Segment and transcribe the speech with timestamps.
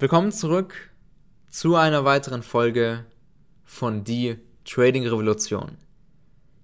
[0.00, 0.92] Willkommen zurück
[1.50, 3.04] zu einer weiteren Folge
[3.64, 5.76] von Die Trading Revolution.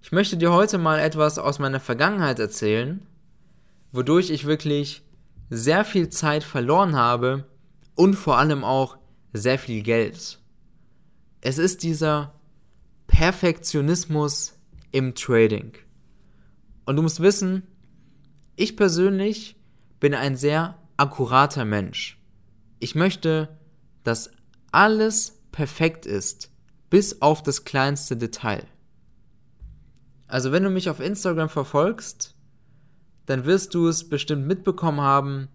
[0.02, 3.04] Ich möchte dir heute mal etwas aus meiner Vergangenheit erzählen,
[3.90, 5.02] wodurch ich wirklich
[5.50, 7.44] sehr viel Zeit verloren habe
[7.96, 8.98] und vor allem auch
[9.32, 10.38] sehr viel Geld.
[11.40, 12.34] Es ist dieser
[13.08, 14.56] Perfektionismus
[14.92, 15.72] im Trading.
[16.84, 17.64] Und du musst wissen,
[18.54, 19.56] ich persönlich
[19.98, 22.16] bin ein sehr akkurater Mensch.
[22.84, 23.48] Ich möchte,
[24.02, 24.30] dass
[24.70, 26.50] alles perfekt ist,
[26.90, 28.66] bis auf das kleinste Detail.
[30.26, 32.34] Also wenn du mich auf Instagram verfolgst,
[33.24, 35.48] dann wirst du es bestimmt mitbekommen haben.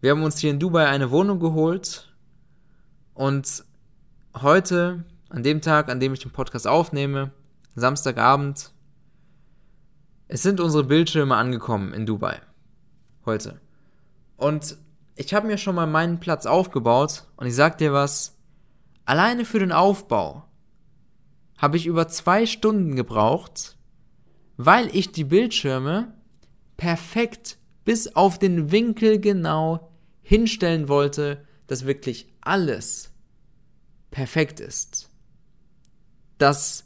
[0.00, 2.14] Wir haben uns hier in Dubai eine Wohnung geholt
[3.12, 3.64] und
[4.40, 7.32] heute, an dem Tag, an dem ich den Podcast aufnehme,
[7.74, 8.70] Samstagabend,
[10.28, 12.40] es sind unsere Bildschirme angekommen in Dubai.
[13.24, 13.60] Heute.
[14.36, 14.76] Und
[15.16, 18.36] ich habe mir schon mal meinen Platz aufgebaut und ich sag dir was,
[19.06, 20.44] alleine für den Aufbau
[21.58, 23.76] habe ich über zwei Stunden gebraucht,
[24.58, 26.12] weil ich die Bildschirme
[26.76, 29.90] perfekt bis auf den Winkel genau
[30.22, 33.12] hinstellen wollte, dass wirklich alles
[34.10, 35.08] perfekt ist.
[36.36, 36.84] Dass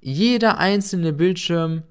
[0.00, 1.84] jeder einzelne Bildschirm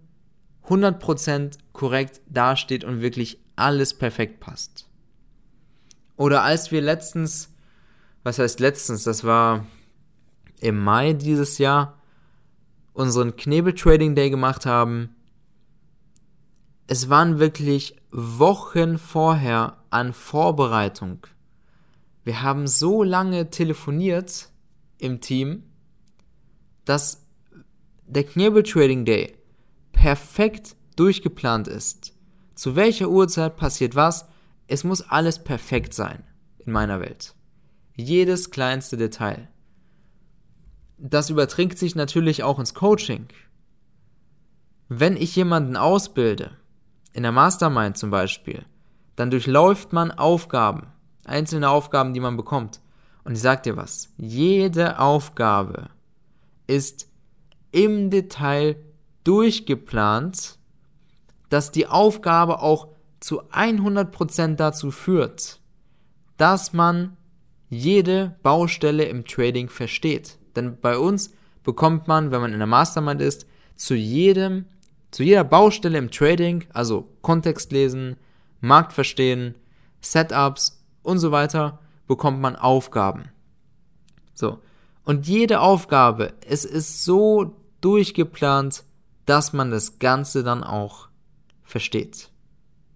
[0.67, 4.88] 100% korrekt dasteht und wirklich alles perfekt passt.
[6.19, 7.49] Oder als wir letztens,
[8.23, 9.65] was heißt letztens, das war
[10.59, 11.97] im Mai dieses Jahr,
[12.91, 15.15] unseren Knebel Trading Day gemacht haben,
[16.87, 21.25] es waren wirklich Wochen vorher an Vorbereitung.
[22.25, 24.49] Wir haben so lange telefoniert
[24.97, 25.63] im Team,
[26.83, 27.25] dass
[28.05, 29.37] der Knebel Trading Day
[29.93, 32.11] perfekt durchgeplant ist.
[32.55, 34.28] Zu welcher Uhrzeit passiert was,
[34.69, 36.23] es muss alles perfekt sein
[36.59, 37.33] in meiner Welt.
[37.95, 39.49] Jedes kleinste Detail.
[40.97, 43.27] Das überträgt sich natürlich auch ins Coaching.
[44.87, 46.51] Wenn ich jemanden ausbilde,
[47.13, 48.65] in der Mastermind zum Beispiel,
[49.15, 50.87] dann durchläuft man Aufgaben,
[51.25, 52.79] einzelne Aufgaben, die man bekommt.
[53.23, 55.89] Und ich sag dir was, jede Aufgabe
[56.67, 57.07] ist
[57.71, 58.75] im Detail
[59.23, 60.57] durchgeplant,
[61.49, 62.88] dass die Aufgabe auch
[63.19, 65.59] zu 100% dazu führt,
[66.37, 67.17] dass man
[67.69, 70.37] jede Baustelle im Trading versteht.
[70.55, 74.65] Denn bei uns bekommt man, wenn man in der Mastermind ist, zu jedem,
[75.11, 78.17] zu jeder Baustelle im Trading, also Kontext lesen,
[78.61, 79.55] Markt verstehen,
[80.01, 83.29] Setups und so weiter, bekommt man Aufgaben.
[84.33, 84.59] So.
[85.03, 88.83] Und jede Aufgabe, es ist so durchgeplant,
[89.25, 91.09] dass man das Ganze dann auch
[91.63, 92.29] versteht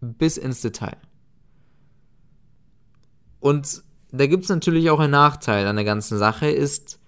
[0.04, 0.98] bis ins Detail.
[3.40, 7.00] Und da gibt es natürlich auch einen Nachteil an der ganzen Sache, ist,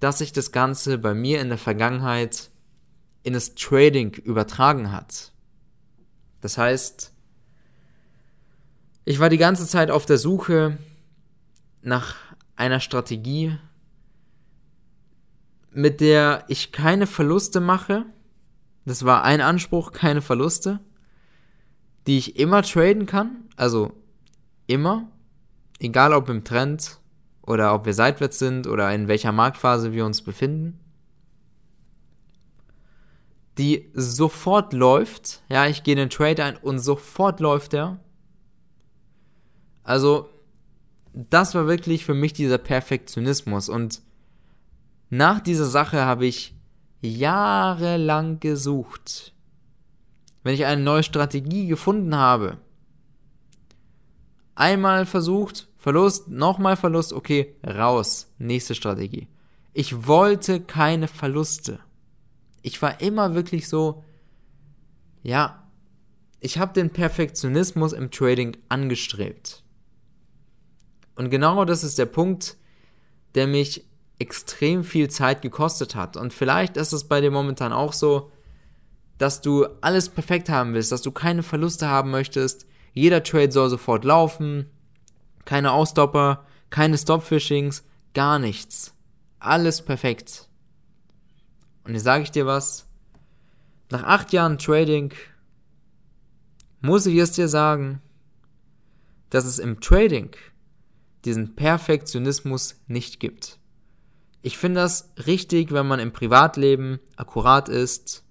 [0.00, 2.50] dass sich das Ganze bei mir in der Vergangenheit
[3.22, 5.32] in das Trading übertragen hat.
[6.40, 7.12] Das heißt,
[9.04, 10.78] ich war die ganze Zeit auf der Suche
[11.82, 12.16] nach
[12.56, 13.58] einer Strategie,
[15.72, 18.06] mit der ich keine Verluste mache.
[18.84, 20.80] Das war ein Anspruch, keine Verluste
[22.06, 23.48] die ich immer traden kann.
[23.56, 23.92] Also
[24.66, 25.10] immer.
[25.78, 26.98] Egal ob im Trend
[27.42, 30.78] oder ob wir seitwärts sind oder in welcher Marktphase wir uns befinden.
[33.58, 35.42] Die sofort läuft.
[35.50, 37.98] Ja, ich gehe in den Trade ein und sofort läuft er.
[39.82, 40.28] Also,
[41.12, 43.68] das war wirklich für mich dieser Perfektionismus.
[43.68, 44.02] Und
[45.08, 46.54] nach dieser Sache habe ich
[47.00, 49.34] jahrelang gesucht
[50.42, 52.58] wenn ich eine neue Strategie gefunden habe,
[54.54, 59.28] einmal versucht, Verlust, nochmal Verlust, okay, raus, nächste Strategie.
[59.72, 61.80] Ich wollte keine Verluste.
[62.62, 64.04] Ich war immer wirklich so,
[65.22, 65.66] ja,
[66.40, 69.62] ich habe den Perfektionismus im Trading angestrebt.
[71.14, 72.56] Und genau das ist der Punkt,
[73.34, 73.84] der mich
[74.18, 76.16] extrem viel Zeit gekostet hat.
[76.16, 78.30] Und vielleicht ist es bei dir momentan auch so,
[79.20, 82.66] dass du alles perfekt haben willst, dass du keine Verluste haben möchtest.
[82.94, 84.64] Jeder Trade soll sofort laufen.
[85.44, 87.84] Keine Ausstopper, keine Stopfishings,
[88.14, 88.94] gar nichts.
[89.38, 90.48] Alles perfekt.
[91.84, 92.86] Und jetzt sage ich dir was.
[93.90, 95.12] Nach acht Jahren Trading
[96.80, 98.00] muss ich es dir sagen,
[99.28, 100.30] dass es im Trading
[101.26, 103.58] diesen Perfektionismus nicht gibt.
[104.40, 108.24] Ich finde das richtig, wenn man im Privatleben akkurat ist,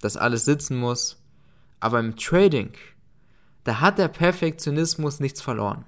[0.00, 1.22] dass alles sitzen muss.
[1.78, 2.72] Aber im Trading,
[3.64, 5.84] da hat der Perfektionismus nichts verloren.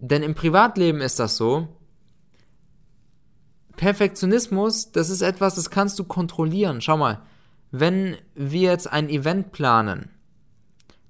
[0.00, 1.68] Denn im Privatleben ist das so.
[3.76, 6.80] Perfektionismus, das ist etwas, das kannst du kontrollieren.
[6.80, 7.22] Schau mal,
[7.70, 10.10] wenn wir jetzt ein Event planen,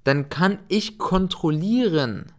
[0.03, 2.31] dann kann ich kontrollieren,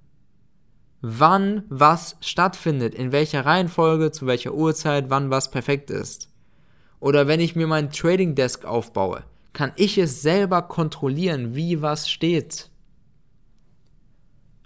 [1.01, 6.30] wann was stattfindet, in welcher Reihenfolge, zu welcher Uhrzeit, wann was perfekt ist.
[7.01, 12.09] Oder wenn ich mir mein Trading Desk aufbaue, kann ich es selber kontrollieren, wie was
[12.09, 12.71] steht.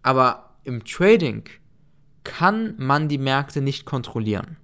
[0.03, 1.45] Aber im Trading
[2.25, 4.57] kann man die Märkte nicht kontrollieren.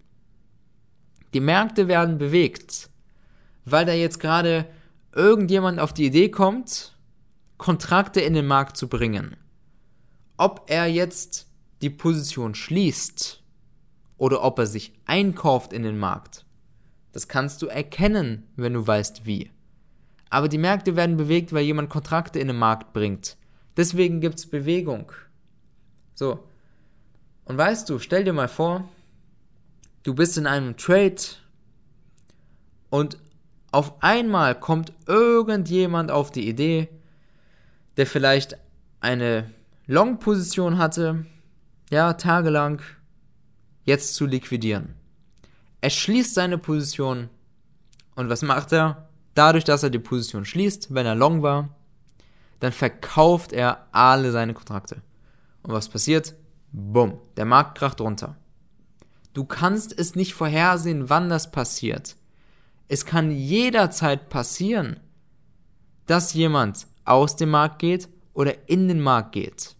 [1.33, 2.91] Die Märkte werden bewegt,
[3.65, 4.67] weil da jetzt gerade
[5.15, 6.97] irgendjemand auf die Idee kommt,
[7.57, 9.37] Kontrakte in den Markt zu bringen.
[10.37, 11.47] Ob er jetzt
[11.83, 13.43] die Position schließt
[14.17, 16.45] oder ob er sich einkauft in den Markt,
[17.12, 19.51] das kannst du erkennen, wenn du weißt wie.
[20.31, 23.37] Aber die Märkte werden bewegt, weil jemand Kontrakte in den Markt bringt.
[23.77, 25.12] Deswegen gibt es Bewegung.
[26.15, 26.45] So.
[27.45, 28.89] Und weißt du, stell dir mal vor,
[30.05, 31.17] du bist in einem Trade
[32.91, 33.19] und
[33.73, 36.89] auf einmal kommt irgendjemand auf die Idee,
[37.97, 38.57] der vielleicht
[39.01, 39.51] eine
[39.87, 41.27] Long-Position hatte,
[41.91, 42.83] ja, tagelang,
[43.85, 45.00] jetzt zu liquidieren.
[45.81, 47.29] Er schließt seine Position
[48.15, 49.09] und was macht er?
[49.35, 51.77] Dadurch, dass er die Position schließt, wenn er long war,
[52.59, 55.03] dann verkauft er alle seine Kontrakte.
[55.62, 56.35] Und was passiert?
[56.73, 58.37] Bumm, der Markt kracht runter.
[59.32, 62.17] Du kannst es nicht vorhersehen, wann das passiert.
[62.88, 65.00] Es kann jederzeit passieren,
[66.06, 69.76] dass jemand aus dem Markt geht oder in den Markt geht.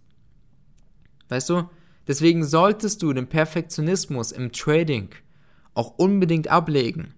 [1.29, 1.69] Weißt du?
[2.07, 5.11] Deswegen solltest du den Perfektionismus im Trading
[5.75, 7.15] auch unbedingt ablegen.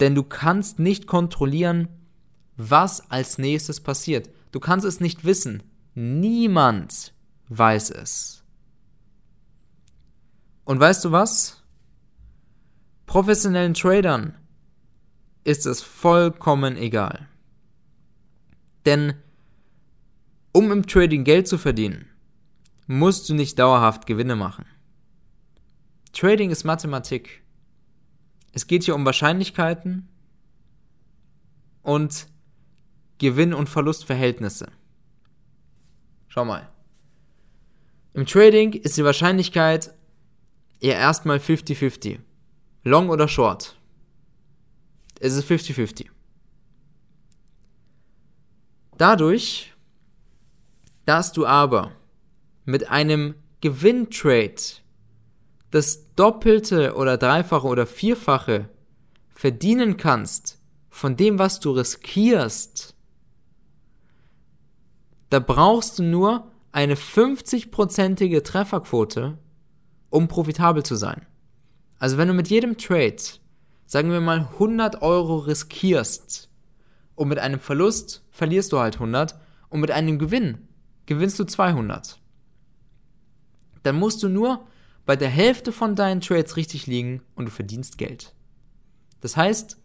[0.00, 1.88] Denn du kannst nicht kontrollieren,
[2.56, 4.30] was als nächstes passiert.
[4.52, 5.62] Du kannst es nicht wissen.
[5.94, 7.12] Niemand
[7.48, 8.44] weiß es.
[10.64, 11.62] Und weißt du was?
[13.06, 14.34] Professionellen Tradern
[15.44, 17.26] ist es vollkommen egal.
[18.84, 19.14] Denn
[20.52, 22.06] um im Trading Geld zu verdienen,
[22.86, 24.66] musst du nicht dauerhaft Gewinne machen.
[26.12, 27.42] Trading ist Mathematik.
[28.52, 30.08] Es geht hier um Wahrscheinlichkeiten
[31.82, 32.26] und
[33.18, 34.70] Gewinn- und Verlustverhältnisse.
[36.28, 36.68] Schau mal.
[38.14, 39.94] Im Trading ist die Wahrscheinlichkeit
[40.80, 42.18] ja erstmal 50-50.
[42.84, 43.76] Long oder Short.
[45.20, 46.06] Es ist 50-50.
[48.96, 49.72] Dadurch,
[51.06, 51.92] dass du aber
[52.64, 54.54] mit einem Gewinntrade
[55.70, 58.68] das Doppelte oder Dreifache oder Vierfache
[59.28, 62.94] verdienen kannst von dem, was du riskierst,
[65.30, 69.38] da brauchst du nur eine 50-prozentige Trefferquote
[70.10, 71.26] um profitabel zu sein.
[71.98, 73.16] Also wenn du mit jedem Trade,
[73.86, 76.48] sagen wir mal 100 Euro riskierst
[77.14, 79.38] und mit einem Verlust verlierst du halt 100
[79.68, 80.68] und mit einem Gewinn
[81.06, 82.20] gewinnst du 200,
[83.82, 84.66] dann musst du nur
[85.08, 88.34] bei der Hälfte von deinen Trades richtig liegen und du verdienst Geld.
[89.22, 89.78] Das heißt,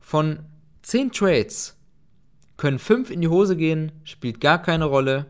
[0.00, 0.46] von
[0.80, 1.76] 10 Trades
[2.56, 5.26] können 5 in die Hose gehen, spielt gar keine Rolle.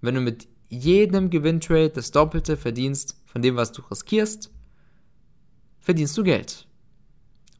[0.00, 4.50] Wenn du mit jedem Gewinntrade das Doppelte verdienst von dem, was du riskierst,
[5.78, 6.66] verdienst du Geld.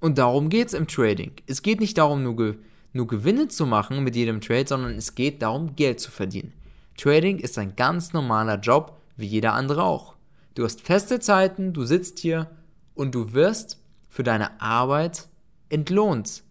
[0.01, 1.31] Und darum geht es im Trading.
[1.47, 2.55] Es geht nicht darum, nur, Ge
[2.93, 6.55] nur Gewinne zu machen mit jedem Trade, sondern es geht darum, Geld zu verdienen.
[6.97, 10.17] Trading ist ein ganz normaler Job, wie jeder andere auch.
[10.55, 12.51] Du hast feste Zeiten, du sitzt hier
[12.95, 15.29] und du wirst für deine Arbeit
[15.69, 16.43] entlohnt.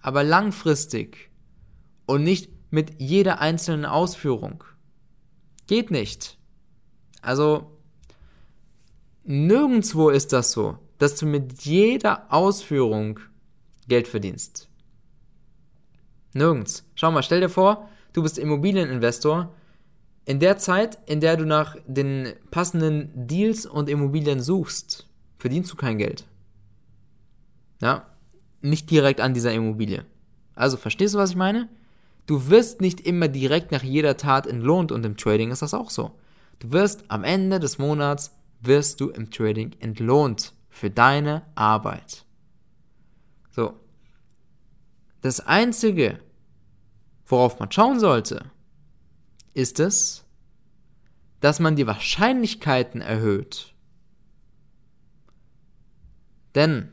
[0.00, 1.30] Aber langfristig
[2.06, 4.64] und nicht mit jeder einzelnen Ausführung.
[5.66, 6.38] Geht nicht.
[7.22, 7.78] Also,
[9.24, 13.20] nirgendwo ist das so, dass du mit jeder Ausführung
[13.88, 14.68] Geld verdienst.
[16.32, 16.84] Nirgends.
[16.94, 19.54] Schau mal, stell dir vor, du bist Immobilieninvestor.
[20.26, 25.76] In der Zeit, in der du nach den passenden Deals und Immobilien suchst, verdienst du
[25.76, 26.26] kein Geld.
[27.80, 28.10] Ja,
[28.60, 30.04] nicht direkt an dieser Immobilie.
[30.56, 31.68] Also, verstehst du, was ich meine?
[32.26, 35.90] Du wirst nicht immer direkt nach jeder Tat entlohnt und im Trading ist das auch
[35.90, 36.18] so.
[36.58, 42.24] Du wirst am Ende des Monats wirst du im Trading entlohnt für deine Arbeit.
[43.52, 43.74] So.
[45.20, 46.18] Das einzige,
[47.26, 48.50] worauf man schauen sollte,
[49.56, 50.24] ist es,
[51.40, 53.74] dass man die Wahrscheinlichkeiten erhöht.
[56.54, 56.90] Denn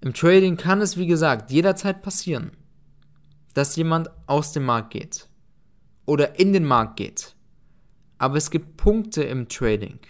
[0.00, 2.50] im Trading kann es, wie gesagt, jederzeit passieren,
[3.54, 5.28] dass jemand aus dem Markt geht
[6.04, 7.36] oder in den Markt geht.
[8.18, 10.00] Aber es gibt Punkte im Trading.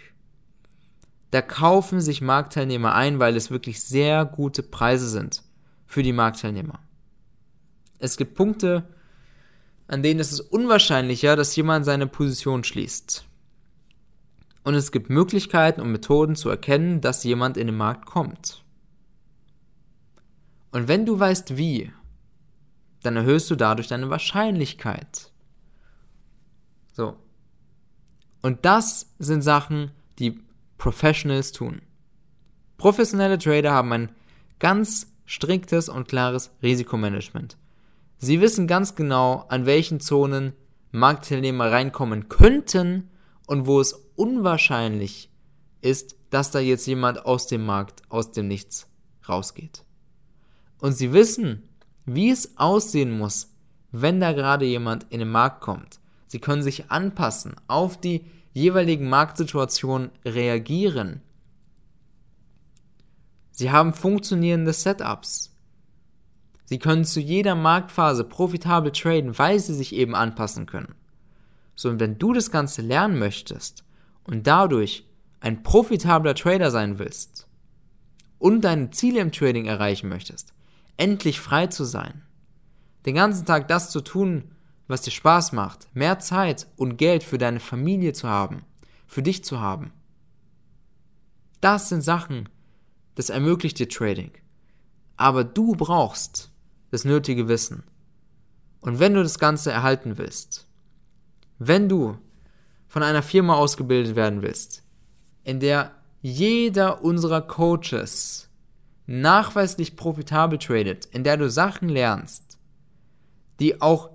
[1.30, 5.42] Da kaufen sich Marktteilnehmer ein, weil es wirklich sehr gute Preise sind
[5.84, 6.80] für die Marktteilnehmer.
[7.98, 8.88] Es gibt Punkte,
[9.88, 13.24] an denen ist es unwahrscheinlicher, dass jemand seine Position schließt.
[14.62, 18.62] Und es gibt Möglichkeiten und Methoden zu erkennen, dass jemand in den Markt kommt.
[20.72, 21.90] Und wenn du weißt wie,
[23.02, 25.32] dann erhöhst du dadurch deine Wahrscheinlichkeit.
[26.92, 27.16] So.
[28.42, 30.38] Und das sind Sachen, die
[30.76, 31.80] Professionals tun.
[32.76, 34.12] Professionelle Trader haben ein
[34.58, 37.56] ganz striktes und klares Risikomanagement.
[38.18, 40.52] Sie wissen ganz genau, an welchen Zonen
[40.90, 43.10] Marktteilnehmer reinkommen könnten
[43.46, 45.30] und wo es unwahrscheinlich
[45.80, 48.88] ist, dass da jetzt jemand aus dem Markt, aus dem Nichts
[49.28, 49.84] rausgeht.
[50.80, 51.68] Und sie wissen,
[52.06, 53.54] wie es aussehen muss,
[53.92, 56.00] wenn da gerade jemand in den Markt kommt.
[56.26, 61.22] Sie können sich anpassen, auf die jeweiligen Marktsituationen reagieren.
[63.52, 65.54] Sie haben funktionierende Setups.
[66.68, 70.96] Sie können zu jeder Marktphase profitabel traden, weil sie sich eben anpassen können.
[71.74, 73.84] So, und wenn du das Ganze lernen möchtest
[74.24, 75.08] und dadurch
[75.40, 77.48] ein profitabler Trader sein willst
[78.38, 80.52] und deine Ziele im Trading erreichen möchtest,
[80.98, 82.20] endlich frei zu sein,
[83.06, 84.50] den ganzen Tag das zu tun,
[84.88, 88.66] was dir Spaß macht, mehr Zeit und Geld für deine Familie zu haben,
[89.06, 89.90] für dich zu haben.
[91.62, 92.50] Das sind Sachen,
[93.14, 94.32] das ermöglicht dir Trading.
[95.16, 96.52] Aber du brauchst
[96.90, 97.82] das nötige Wissen.
[98.80, 100.66] Und wenn du das Ganze erhalten willst,
[101.58, 102.16] wenn du
[102.86, 104.82] von einer Firma ausgebildet werden willst,
[105.44, 105.92] in der
[106.22, 108.48] jeder unserer Coaches
[109.06, 112.58] nachweislich profitabel tradet, in der du Sachen lernst,
[113.60, 114.10] die auch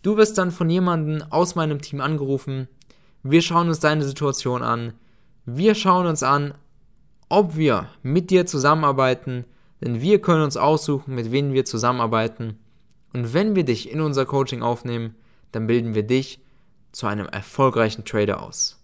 [0.07, 2.69] Du wirst dann von jemandem aus meinem Team angerufen.
[3.23, 4.93] Wir schauen uns deine Situation an.
[5.45, 6.53] Wir schauen uns an,
[7.27, 9.43] ob wir mit dir zusammenarbeiten,
[9.81, 12.57] denn wir können uns aussuchen, mit wem wir zusammenarbeiten.
[13.11, 15.13] Und wenn wir dich in unser Coaching aufnehmen,
[15.51, 16.39] dann bilden wir dich
[16.93, 18.81] zu einem erfolgreichen Trader aus.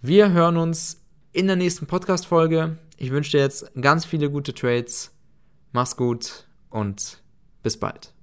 [0.00, 2.78] Wir hören uns in der nächsten Podcast-Folge.
[2.96, 5.12] Ich wünsche dir jetzt ganz viele gute Trades.
[5.72, 7.20] Mach's gut und
[7.62, 8.15] bis bald.